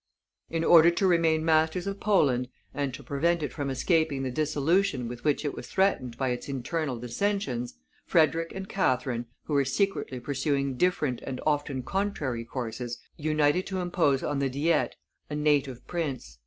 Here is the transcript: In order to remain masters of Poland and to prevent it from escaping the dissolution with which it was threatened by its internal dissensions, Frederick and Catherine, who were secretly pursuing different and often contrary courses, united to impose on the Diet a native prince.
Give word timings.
In 0.49 0.63
order 0.63 0.89
to 0.89 1.05
remain 1.05 1.45
masters 1.45 1.85
of 1.85 1.99
Poland 1.99 2.49
and 2.73 2.91
to 2.95 3.03
prevent 3.03 3.43
it 3.43 3.53
from 3.53 3.69
escaping 3.69 4.23
the 4.23 4.31
dissolution 4.31 5.07
with 5.07 5.23
which 5.23 5.45
it 5.45 5.53
was 5.53 5.67
threatened 5.67 6.17
by 6.17 6.29
its 6.29 6.49
internal 6.49 6.97
dissensions, 6.97 7.75
Frederick 8.03 8.51
and 8.55 8.67
Catherine, 8.67 9.27
who 9.43 9.53
were 9.53 9.63
secretly 9.63 10.19
pursuing 10.19 10.75
different 10.75 11.21
and 11.21 11.39
often 11.45 11.83
contrary 11.83 12.43
courses, 12.43 12.97
united 13.15 13.67
to 13.67 13.79
impose 13.79 14.23
on 14.23 14.39
the 14.39 14.49
Diet 14.49 14.95
a 15.29 15.35
native 15.35 15.85
prince. 15.85 16.39